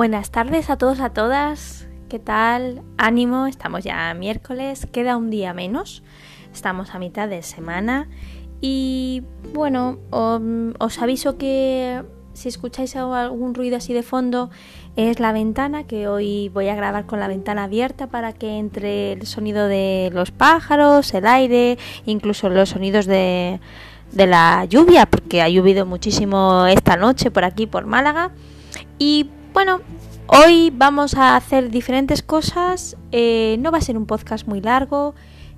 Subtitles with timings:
[0.00, 1.86] Buenas tardes a todos, a todas.
[2.08, 2.80] ¿Qué tal?
[2.96, 6.02] Ánimo, estamos ya miércoles, queda un día menos.
[6.54, 8.08] Estamos a mitad de semana
[8.62, 12.02] y bueno, os aviso que
[12.32, 14.48] si escucháis algún ruido así de fondo
[14.96, 19.12] es la ventana, que hoy voy a grabar con la ventana abierta para que entre
[19.12, 21.76] el sonido de los pájaros, el aire,
[22.06, 23.60] incluso los sonidos de,
[24.12, 28.30] de la lluvia, porque ha llovido muchísimo esta noche por aquí, por Málaga.
[28.98, 29.80] Y bueno,
[30.26, 32.96] hoy vamos a hacer diferentes cosas.
[33.12, 35.14] Eh, no va a ser un podcast muy largo.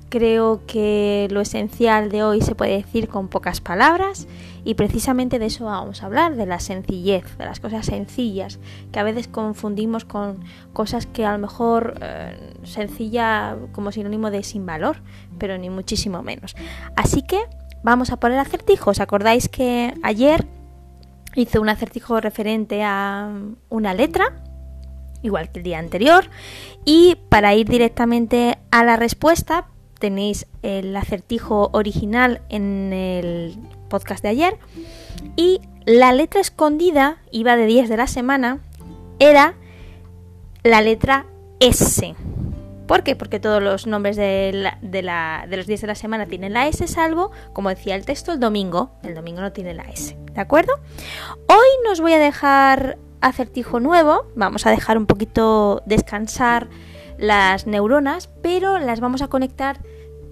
[0.08, 4.28] Creo que lo esencial de hoy se puede decir con pocas palabras
[4.62, 8.58] y precisamente de eso vamos a hablar, de la sencillez, de las cosas sencillas,
[8.92, 14.42] que a veces confundimos con cosas que a lo mejor eh, sencilla como sinónimo de
[14.42, 14.98] sin valor,
[15.38, 16.54] pero ni muchísimo menos.
[16.94, 17.40] Así que
[17.82, 19.00] vamos a poner acertijos.
[19.00, 20.46] ¿Acordáis que ayer
[21.34, 23.30] hice un acertijo referente a
[23.68, 24.42] una letra?
[25.22, 26.28] igual que el día anterior.
[26.84, 33.56] Y para ir directamente a la respuesta, tenéis el acertijo original en el
[33.88, 34.58] podcast de ayer.
[35.36, 38.60] Y la letra escondida, iba de 10 de la semana,
[39.18, 39.54] era
[40.64, 41.26] la letra
[41.60, 42.14] S.
[42.92, 43.16] ¿Por qué?
[43.16, 47.30] Porque todos los nombres de, de, los días de la semana tienen la S, salvo,
[47.54, 48.90] como decía el texto, el domingo.
[49.02, 50.74] El domingo no tiene la S, ¿de acuerdo?
[51.48, 56.68] Hoy nos voy a dejar acertijo nuevo, vamos a dejar un poquito descansar
[57.16, 59.80] las neuronas, pero las vamos a conectar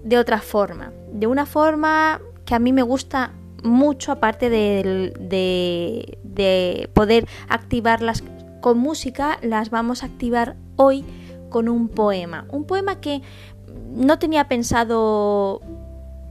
[0.03, 3.31] de otra forma, de una forma que a mí me gusta
[3.63, 8.23] mucho, aparte de, de, poder activarlas
[8.61, 11.03] con música, las vamos a activar hoy
[11.51, 12.45] con un poema.
[12.49, 13.21] Un poema que
[13.93, 15.61] no tenía pensado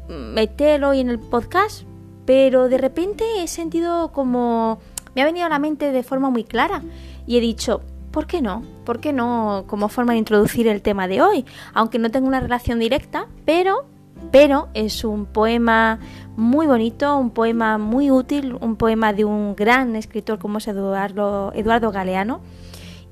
[0.09, 1.85] meter hoy en el podcast,
[2.27, 4.81] pero de repente he sentido como
[5.15, 6.83] me ha venido a la mente de forma muy clara
[7.27, 8.65] y he dicho, ¿por qué no?
[8.85, 11.45] ¿Por qué no como forma de introducir el tema de hoy?
[11.75, 13.87] Aunque no tengo una relación directa, pero
[14.31, 15.99] pero es un poema
[16.37, 21.53] muy bonito, un poema muy útil, un poema de un gran escritor como es Eduardo,
[21.55, 22.41] Eduardo Galeano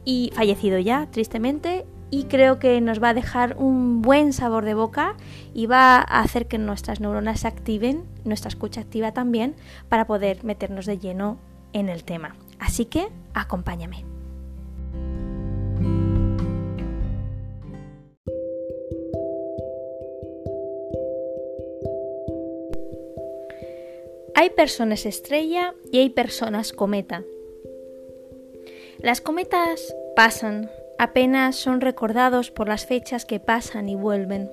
[0.05, 4.75] y fallecido ya, tristemente, y creo que nos va a dejar un buen sabor de
[4.75, 5.17] boca
[5.55, 9.55] y va a hacer que nuestras neuronas se activen, nuestra escucha activa también,
[9.89, 11.39] para poder meternos de lleno
[11.73, 12.35] en el tema.
[12.59, 14.05] Así que acompáñame.
[24.35, 27.25] Hay personas estrella y hay personas cometa.
[29.01, 34.51] Las cometas pasan, apenas son recordados por las fechas que pasan y vuelven.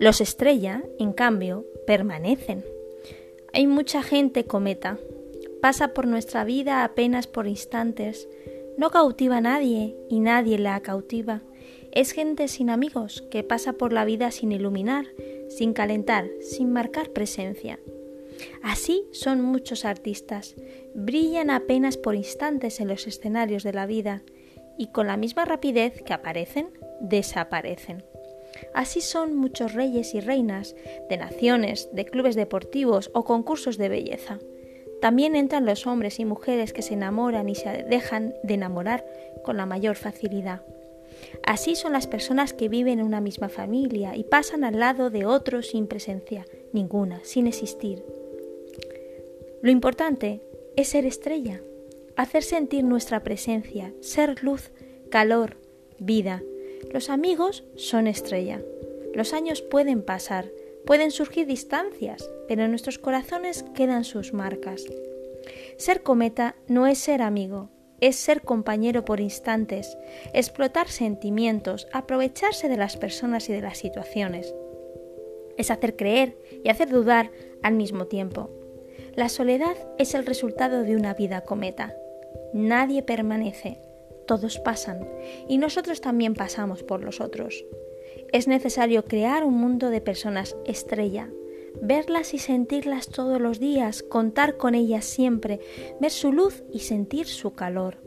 [0.00, 2.64] Los estrella, en cambio, permanecen.
[3.52, 4.98] Hay mucha gente cometa,
[5.60, 8.28] pasa por nuestra vida apenas por instantes,
[8.76, 11.42] no cautiva a nadie y nadie la cautiva.
[11.90, 15.06] Es gente sin amigos que pasa por la vida sin iluminar,
[15.48, 17.78] sin calentar, sin marcar presencia.
[18.62, 20.54] Así son muchos artistas,
[20.94, 24.22] brillan apenas por instantes en los escenarios de la vida
[24.78, 28.04] y con la misma rapidez que aparecen, desaparecen.
[28.74, 30.74] Así son muchos reyes y reinas
[31.08, 34.38] de naciones, de clubes deportivos o concursos de belleza.
[35.00, 39.04] También entran los hombres y mujeres que se enamoran y se dejan de enamorar
[39.44, 40.62] con la mayor facilidad.
[41.44, 45.24] Así son las personas que viven en una misma familia y pasan al lado de
[45.24, 48.04] otros sin presencia, ninguna, sin existir.
[49.62, 50.40] Lo importante
[50.76, 51.60] es ser estrella,
[52.18, 54.70] hacer sentir nuestra presencia, ser luz,
[55.10, 55.56] calor,
[55.98, 56.42] vida.
[56.92, 58.60] Los amigos son estrella.
[59.14, 60.50] Los años pueden pasar,
[60.88, 64.86] Pueden surgir distancias, pero en nuestros corazones quedan sus marcas.
[65.76, 67.68] Ser cometa no es ser amigo,
[68.00, 69.98] es ser compañero por instantes,
[70.32, 74.54] explotar sentimientos, aprovecharse de las personas y de las situaciones.
[75.58, 78.48] Es hacer creer y hacer dudar al mismo tiempo.
[79.14, 81.94] La soledad es el resultado de una vida cometa.
[82.52, 83.80] Nadie permanece,
[84.26, 85.08] todos pasan,
[85.48, 87.64] y nosotros también pasamos por los otros.
[88.32, 91.30] Es necesario crear un mundo de personas estrella,
[91.82, 95.60] verlas y sentirlas todos los días, contar con ellas siempre,
[96.00, 97.98] ver su luz y sentir su calor.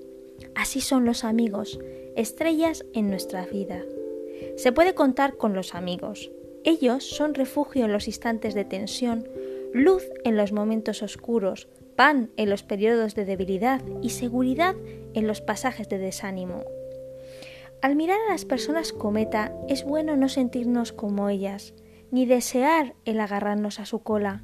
[0.55, 1.79] Así son los amigos,
[2.15, 3.83] estrellas en nuestra vida.
[4.57, 6.31] Se puede contar con los amigos.
[6.63, 9.27] Ellos son refugio en los instantes de tensión,
[9.73, 14.75] luz en los momentos oscuros, pan en los periodos de debilidad y seguridad
[15.13, 16.63] en los pasajes de desánimo.
[17.81, 21.73] Al mirar a las personas cometa es bueno no sentirnos como ellas,
[22.11, 24.43] ni desear el agarrarnos a su cola.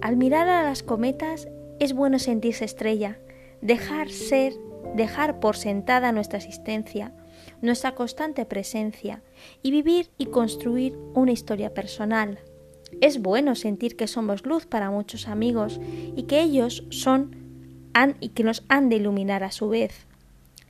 [0.00, 1.48] Al mirar a las cometas
[1.78, 3.18] es bueno sentirse estrella,
[3.60, 4.54] dejar ser
[4.94, 7.12] dejar por sentada nuestra existencia,
[7.60, 9.22] nuestra constante presencia
[9.62, 12.40] y vivir y construir una historia personal.
[13.00, 15.80] Es bueno sentir que somos luz para muchos amigos
[16.16, 17.42] y que ellos son
[18.20, 20.06] y que nos han de iluminar a su vez.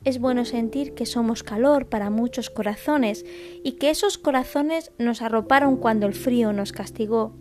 [0.05, 3.25] Es bueno sentir que somos calor para muchos corazones
[3.63, 7.33] y que esos corazones nos arroparon cuando el frío nos castigó.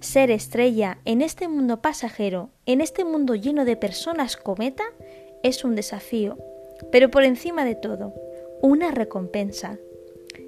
[0.00, 4.84] Ser estrella en este mundo pasajero, en este mundo lleno de personas cometa,
[5.42, 6.36] es un desafío,
[6.90, 8.12] pero por encima de todo,
[8.60, 9.78] una recompensa.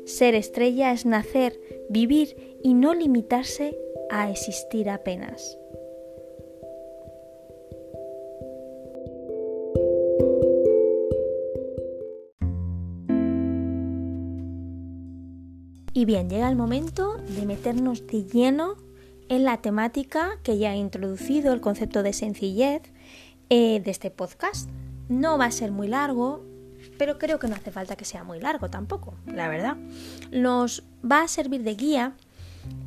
[0.05, 3.79] Ser estrella es nacer, vivir y no limitarse
[4.11, 5.57] a existir apenas.
[15.93, 18.77] Y bien, llega el momento de meternos de lleno
[19.29, 22.83] en la temática que ya he introducido, el concepto de sencillez
[23.49, 24.71] eh, de este podcast.
[25.09, 26.45] No va a ser muy largo,
[27.01, 29.79] pero creo que no hace falta que sea muy largo tampoco, la verdad.
[30.33, 32.13] Nos va a servir de guía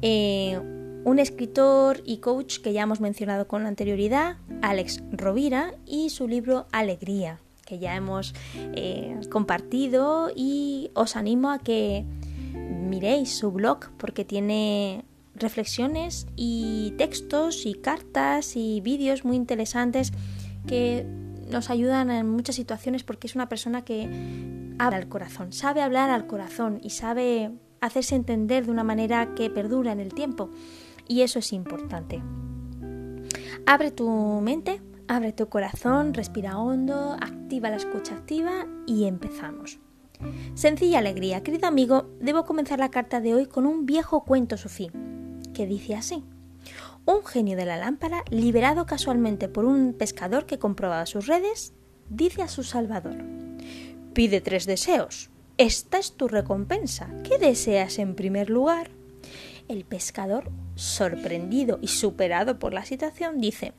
[0.03, 0.59] eh,
[1.03, 6.67] un escritor y coach que ya hemos mencionado con anterioridad, Alex Rovira, y su libro
[6.71, 12.05] Alegría, que ya hemos eh, compartido y os animo a que
[12.53, 20.11] miréis su blog porque tiene reflexiones y textos y cartas y vídeos muy interesantes
[20.67, 21.03] que
[21.53, 24.03] nos ayudan en muchas situaciones porque es una persona que
[24.79, 29.49] habla al corazón, sabe hablar al corazón y sabe hacerse entender de una manera que
[29.49, 30.49] perdura en el tiempo
[31.07, 32.21] y eso es importante.
[33.65, 34.09] Abre tu
[34.41, 39.79] mente, abre tu corazón, respira hondo, activa la escucha activa y empezamos.
[40.53, 44.89] Sencilla alegría, querido amigo, debo comenzar la carta de hoy con un viejo cuento sufí,
[45.53, 46.23] que dice así.
[47.05, 51.73] Un genio de la lámpara, liberado casualmente por un pescador que comprobaba sus redes,
[52.09, 53.17] dice a su salvador,
[54.13, 55.29] Pide tres deseos.
[55.57, 57.09] Esta es tu recompensa.
[57.23, 58.91] ¿Qué deseas en primer lugar?
[59.67, 63.73] El pescador, sorprendido y superado por la situación, dice,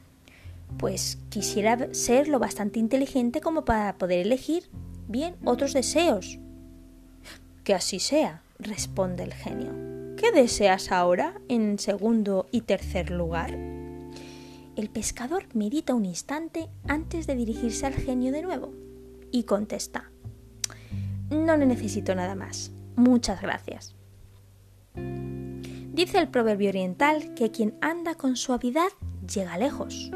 [0.76, 4.64] Pues quisiera ser lo bastante inteligente como para poder elegir
[5.08, 6.38] bien otros deseos.
[7.62, 9.83] Que así sea, responde el genio.
[10.24, 13.50] ¿Qué deseas ahora en segundo y tercer lugar?
[14.74, 18.72] El pescador medita un instante antes de dirigirse al genio de nuevo
[19.30, 20.10] y contesta,
[21.28, 22.72] No necesito nada más.
[22.96, 23.96] Muchas gracias.
[24.94, 28.92] Dice el proverbio oriental que quien anda con suavidad
[29.30, 30.10] llega lejos.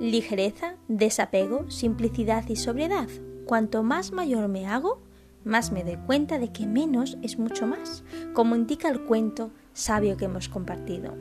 [0.00, 3.06] Ligereza, desapego, simplicidad y sobriedad
[3.46, 5.00] Cuanto más mayor me hago,
[5.46, 8.02] más me doy cuenta de que menos es mucho más,
[8.34, 11.14] como indica el cuento sabio que hemos compartido.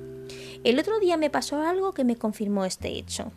[0.63, 3.31] El otro día me pasó algo que me confirmó este hecho.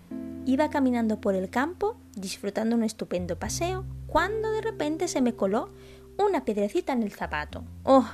[0.46, 5.68] Iba caminando por el campo, disfrutando un estupendo paseo, cuando de repente se me coló
[6.16, 7.64] una piedrecita en el zapato.
[7.84, 8.08] ¡Oh!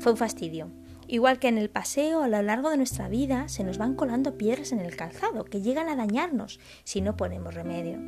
[0.00, 0.70] Fue un fastidio.
[1.06, 4.38] Igual que en el paseo a lo largo de nuestra vida se nos van colando
[4.38, 7.98] piedras en el calzado que llegan a dañarnos si no ponemos remedio.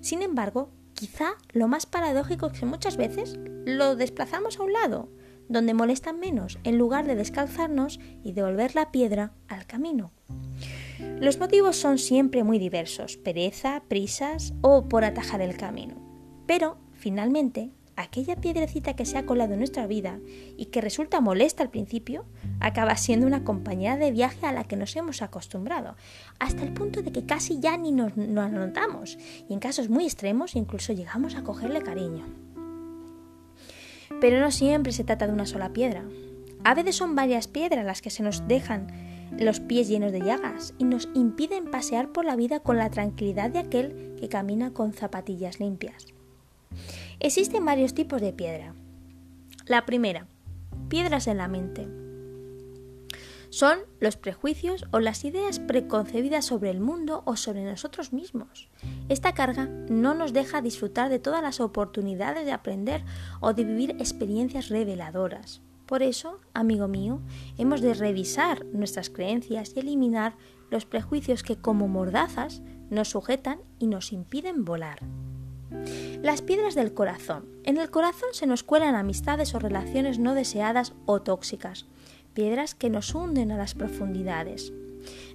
[0.00, 5.08] Sin embargo, Quizá lo más paradójico es que muchas veces lo desplazamos a un lado,
[5.48, 10.12] donde molestan menos, en lugar de descalzarnos y devolver la piedra al camino.
[11.20, 15.96] Los motivos son siempre muy diversos, pereza, prisas o por atajar el camino.
[16.46, 20.18] Pero, finalmente, aquella piedrecita que se ha colado en nuestra vida
[20.56, 22.24] y que resulta molesta al principio,
[22.60, 25.96] acaba siendo una compañera de viaje a la que nos hemos acostumbrado,
[26.38, 30.04] hasta el punto de que casi ya ni nos, nos notamos y en casos muy
[30.04, 32.26] extremos incluso llegamos a cogerle cariño.
[34.20, 36.04] Pero no siempre se trata de una sola piedra.
[36.62, 38.86] A veces son varias piedras las que se nos dejan
[39.38, 43.50] los pies llenos de llagas y nos impiden pasear por la vida con la tranquilidad
[43.50, 46.14] de aquel que camina con zapatillas limpias.
[47.24, 48.74] Existen varios tipos de piedra.
[49.64, 50.26] La primera,
[50.90, 51.88] piedras en la mente.
[53.48, 58.68] Son los prejuicios o las ideas preconcebidas sobre el mundo o sobre nosotros mismos.
[59.08, 63.02] Esta carga no nos deja disfrutar de todas las oportunidades de aprender
[63.40, 65.62] o de vivir experiencias reveladoras.
[65.86, 67.22] Por eso, amigo mío,
[67.56, 70.36] hemos de revisar nuestras creencias y eliminar
[70.70, 74.98] los prejuicios que como mordazas nos sujetan y nos impiden volar.
[76.22, 77.46] Las piedras del corazón.
[77.64, 81.86] En el corazón se nos cuelan amistades o relaciones no deseadas o tóxicas,
[82.32, 84.72] piedras que nos hunden a las profundidades.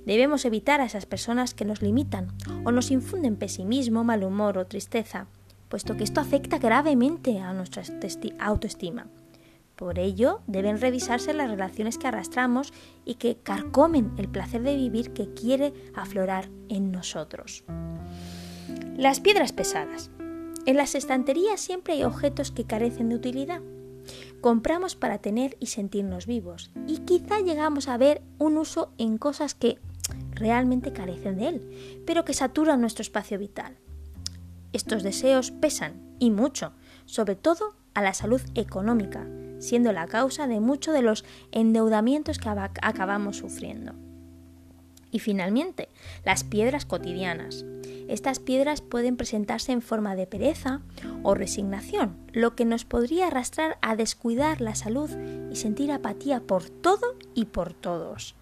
[0.05, 2.33] Debemos evitar a esas personas que nos limitan
[2.65, 5.27] o nos infunden pesimismo, mal humor o tristeza,
[5.69, 7.83] puesto que esto afecta gravemente a nuestra
[8.39, 9.07] autoestima.
[9.75, 12.73] Por ello, deben revisarse las relaciones que arrastramos
[13.05, 17.63] y que carcomen el placer de vivir que quiere aflorar en nosotros.
[18.97, 20.11] Las piedras pesadas.
[20.65, 23.61] En las estanterías siempre hay objetos que carecen de utilidad.
[24.41, 29.55] Compramos para tener y sentirnos vivos y quizá llegamos a ver un uso en cosas
[29.55, 29.79] que
[30.31, 33.77] realmente carecen de él, pero que saturan nuestro espacio vital.
[34.73, 36.73] Estos deseos pesan y mucho,
[37.05, 39.27] sobre todo a la salud económica,
[39.59, 43.93] siendo la causa de muchos de los endeudamientos que acabamos sufriendo.
[45.11, 45.89] Y finalmente,
[46.23, 47.65] las piedras cotidianas.
[48.09, 50.81] Estas piedras pueden presentarse en forma de pereza
[51.21, 55.11] o resignación, lo que nos podría arrastrar a descuidar la salud
[55.51, 58.35] y sentir apatía por todo y por todos.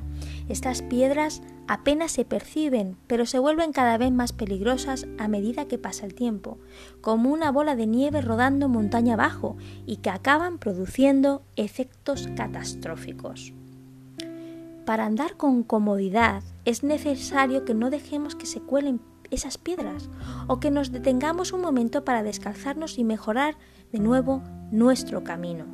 [0.47, 5.77] Estas piedras apenas se perciben, pero se vuelven cada vez más peligrosas a medida que
[5.77, 6.59] pasa el tiempo,
[7.01, 13.53] como una bola de nieve rodando montaña abajo y que acaban produciendo efectos catastróficos.
[14.85, 20.09] Para andar con comodidad es necesario que no dejemos que se cuelen esas piedras
[20.47, 23.57] o que nos detengamos un momento para descalzarnos y mejorar
[23.91, 25.65] de nuevo nuestro camino.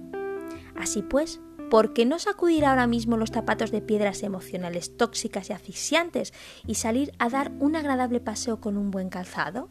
[0.76, 5.54] Así pues, ¿por qué no sacudir ahora mismo los zapatos de piedras emocionales tóxicas y
[5.54, 6.34] asfixiantes
[6.68, 9.70] y salir a dar un agradable paseo con un buen calzado?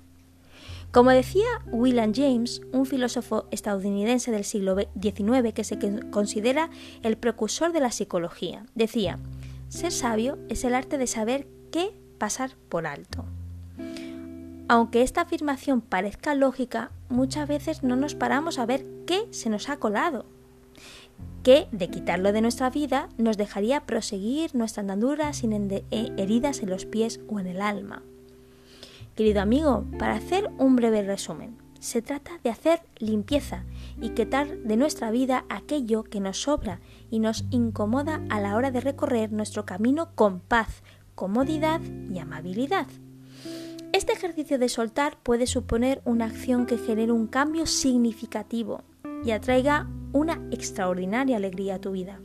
[0.92, 5.78] Como decía William James, un filósofo estadounidense del siglo XIX que se
[6.10, 6.68] considera
[7.02, 9.18] el precursor de la psicología, decía,
[9.68, 13.24] ser sabio es el arte de saber qué pasar por alto.
[14.68, 19.68] Aunque esta afirmación parezca lógica, muchas veces no nos paramos a ver qué se nos
[19.68, 20.24] ha colado,
[21.42, 25.84] que de quitarlo de nuestra vida nos dejaría proseguir nuestra andadura sin eh,
[26.16, 28.02] heridas en los pies o en el alma.
[29.16, 33.64] Querido amigo, para hacer un breve resumen, se trata de hacer limpieza
[34.00, 38.70] y quitar de nuestra vida aquello que nos sobra y nos incomoda a la hora
[38.70, 40.82] de recorrer nuestro camino con paz,
[41.16, 42.86] comodidad y amabilidad.
[43.92, 48.82] Este ejercicio de soltar puede suponer una acción que genere un cambio significativo
[49.22, 52.18] y atraiga una extraordinaria alegría a tu vida.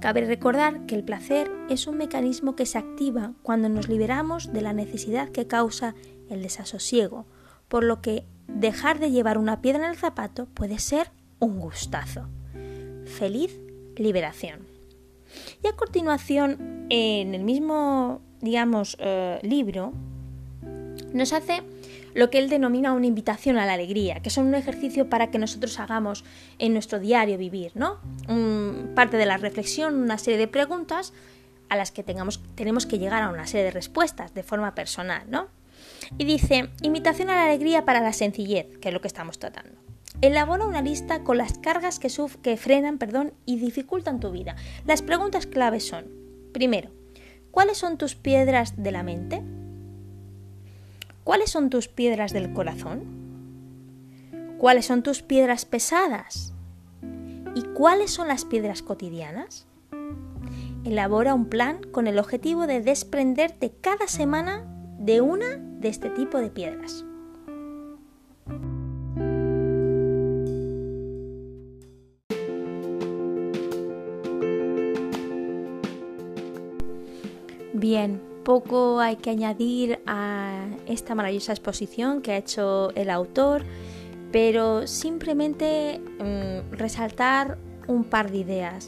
[0.00, 4.62] Cabe recordar que el placer es un mecanismo que se activa cuando nos liberamos de
[4.62, 5.94] la necesidad que causa
[6.30, 7.26] el desasosiego,
[7.68, 12.28] por lo que dejar de llevar una piedra en el zapato puede ser un gustazo.
[13.04, 13.60] Feliz
[13.96, 14.66] liberación.
[15.62, 19.92] Y a continuación, en el mismo, digamos, eh, libro,
[21.12, 21.62] nos hace
[22.14, 25.38] lo que él denomina una invitación a la alegría, que son un ejercicio para que
[25.38, 26.24] nosotros hagamos
[26.58, 27.98] en nuestro diario vivir, ¿no?
[28.94, 31.12] parte de la reflexión, una serie de preguntas
[31.68, 35.24] a las que tengamos, tenemos que llegar a una serie de respuestas de forma personal,
[35.28, 35.48] ¿no?
[36.16, 39.78] Y dice, invitación a la alegría para la sencillez, que es lo que estamos tratando.
[40.20, 42.08] Elabora una lista con las cargas que,
[42.42, 44.56] que frenan perdón, y dificultan tu vida.
[44.86, 46.06] Las preguntas claves son,
[46.52, 46.90] primero,
[47.58, 49.42] ¿cuáles son tus piedras de la mente?
[51.24, 53.02] ¿Cuáles son tus piedras del corazón?
[54.58, 56.54] ¿Cuáles son tus piedras pesadas?
[57.56, 59.66] ¿Y cuáles son las piedras cotidianas?
[60.84, 64.64] Elabora un plan con el objetivo de desprenderte cada semana
[65.00, 67.04] de una de este tipo de piedras.
[78.48, 83.62] Poco hay que añadir a esta maravillosa exposición que ha hecho el autor,
[84.32, 88.86] pero simplemente mm, resaltar un par de ideas.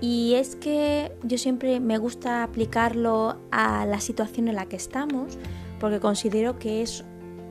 [0.00, 5.36] Y es que yo siempre me gusta aplicarlo a la situación en la que estamos,
[5.80, 7.04] porque considero que es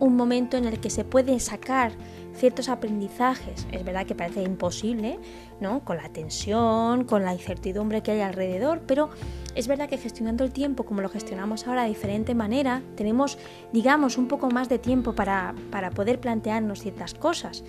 [0.03, 1.93] un momento en el que se puede sacar
[2.35, 3.65] ciertos aprendizajes.
[3.71, 5.17] Es verdad que parece imposible,
[5.61, 5.85] ¿no?
[5.85, 9.11] Con la tensión, con la incertidumbre que hay alrededor, pero
[9.55, 13.37] es verdad que gestionando el tiempo como lo gestionamos ahora de diferente manera, tenemos,
[13.71, 17.63] digamos, un poco más de tiempo para, para poder plantearnos ciertas cosas.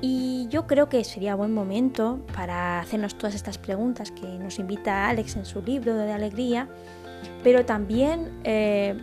[0.00, 5.08] Y yo creo que sería buen momento para hacernos todas estas preguntas que nos invita
[5.08, 6.68] Alex en su libro de Alegría,
[7.42, 9.00] pero también eh,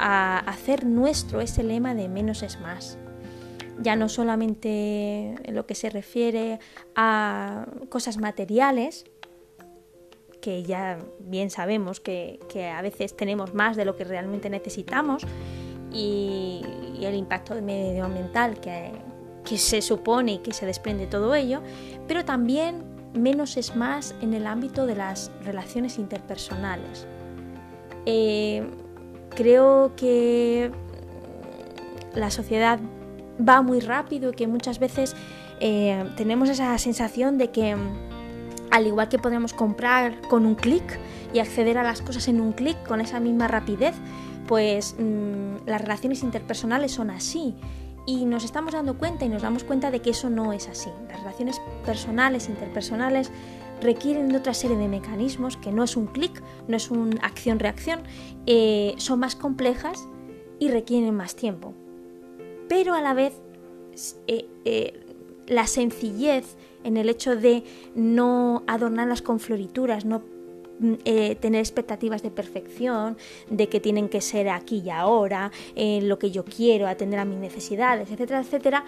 [0.00, 2.98] a hacer nuestro ese lema de menos es más.
[3.78, 6.58] Ya no solamente en lo que se refiere
[6.96, 9.04] a cosas materiales,
[10.40, 12.40] que ya bien sabemos que,
[12.74, 15.22] a veces tenemos más de lo que realmente necesitamos,
[15.92, 16.62] y,
[17.00, 18.92] el impacto medioambiental que,
[19.44, 21.62] que se supone y que se desprende todo ello,
[22.06, 27.06] pero también menos es más en el ámbito de las relaciones interpersonales.
[28.06, 28.62] Eh,
[29.34, 30.70] creo que
[32.14, 32.78] la sociedad
[33.46, 35.14] va muy rápido y que muchas veces
[35.60, 37.76] eh, tenemos esa sensación de que
[38.70, 40.98] al igual que podemos comprar con un clic
[41.32, 43.94] y acceder a las cosas en un clic con esa misma rapidez,
[44.46, 47.54] pues mm, las relaciones interpersonales son así.
[48.06, 50.90] Y nos estamos dando cuenta y nos damos cuenta de que eso no es así.
[51.08, 53.30] Las relaciones personales, interpersonales,
[53.80, 58.00] requieren de otra serie de mecanismos que no es un clic, no es una acción-reacción,
[58.46, 60.08] eh, son más complejas
[60.58, 61.74] y requieren más tiempo.
[62.68, 63.40] Pero a la vez,
[64.26, 65.00] eh, eh,
[65.46, 70.22] la sencillez en el hecho de no adornarlas con florituras, no
[70.78, 70.94] mm,
[71.40, 73.16] tener expectativas de perfección,
[73.50, 77.38] de que tienen que ser aquí y ahora, lo que yo quiero, atender a mis
[77.38, 78.84] necesidades, etcétera, etcétera,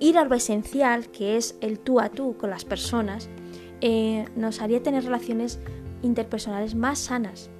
[0.00, 3.28] ir a lo esencial, que es el tú a tú con las personas,
[3.82, 5.58] eh, nos haría tener relaciones
[6.02, 7.50] interpersonales más sanas,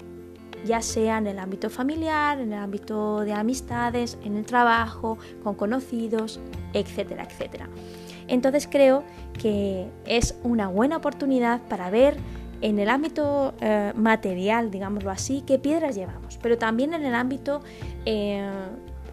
[0.64, 5.54] ya sea en el ámbito familiar, en el ámbito de amistades, en el trabajo, con
[5.54, 6.40] conocidos,
[6.72, 7.68] etcétera, etcétera.
[8.28, 9.02] Entonces creo
[9.40, 12.16] que es una buena oportunidad para ver
[12.60, 17.60] en el ámbito eh, material, digámoslo así, qué piedras llevamos, pero también en el ámbito
[18.06, 18.48] eh,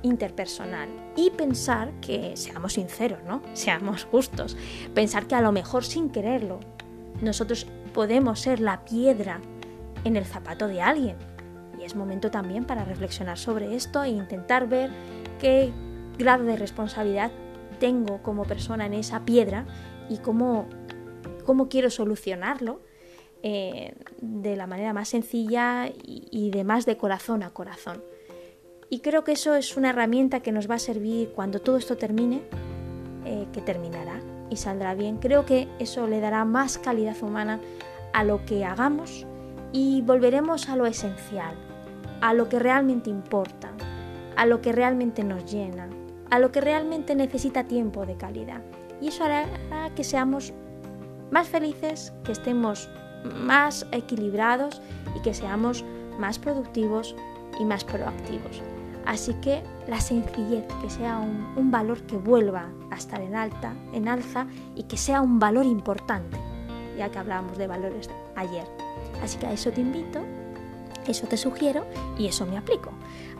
[0.03, 3.41] interpersonal y pensar que seamos sinceros, ¿no?
[3.53, 4.55] Seamos justos,
[4.93, 6.59] pensar que a lo mejor sin quererlo
[7.21, 9.41] nosotros podemos ser la piedra
[10.03, 11.17] en el zapato de alguien.
[11.79, 14.89] Y es momento también para reflexionar sobre esto e intentar ver
[15.39, 15.71] qué
[16.17, 17.31] grado de responsabilidad
[17.79, 19.65] tengo como persona en esa piedra
[20.09, 20.67] y cómo,
[21.45, 22.81] cómo quiero solucionarlo
[23.41, 28.03] eh, de la manera más sencilla y, de más de corazón a corazón.
[28.89, 31.95] Y creo que eso es una herramienta que nos va a servir cuando todo esto
[31.95, 32.41] termine,
[33.25, 35.17] eh, que terminará y saldrá bien.
[35.17, 37.59] Creo que eso le dará más calidad humana
[38.13, 39.25] a lo que hagamos
[39.71, 41.55] y volveremos a lo esencial,
[42.21, 43.71] a lo que realmente importa,
[44.35, 45.89] a lo que realmente nos llena,
[46.29, 48.61] a lo que realmente necesita tiempo de calidad.
[49.01, 49.45] Y eso hará
[49.95, 50.53] que seamos
[51.31, 52.89] más felices, que estemos
[53.23, 54.81] más equilibrados
[55.15, 55.83] y que seamos
[56.17, 57.15] más productivos
[57.59, 58.61] y más proactivos.
[59.09, 64.07] Así que la sencillez, que sea un, valor que vuelva a estar en alta, en
[64.07, 64.45] alza
[64.75, 66.37] y que sea un valor importante,
[66.95, 68.67] ya que hablábamos de valores ayer.
[69.23, 70.19] Así que a eso te invito,
[71.07, 71.87] eso te sugiero
[72.19, 72.91] y eso me aplico.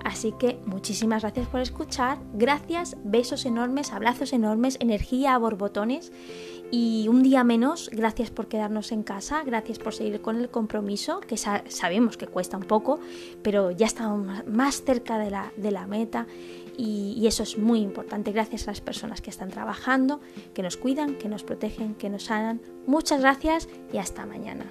[0.04, 6.12] Así que muchísimas gracias por escuchar, gracias, besos enormes, abrazos enormes, energía a borbotones
[6.72, 11.20] y un día menos, gracias por quedarnos en casa, gracias por seguir con el compromiso,
[11.20, 13.00] que sabemos que cuesta un poco,
[13.42, 16.28] pero ya estamos más cerca de la, de la meta
[16.78, 18.32] y, y, eso es muy importante.
[18.32, 20.22] Gracias a las personas que están trabajando,
[20.54, 22.62] que nos cuidan, que nos protegen, que nos sanan.
[22.86, 24.66] Muchas gracias y hasta mañana.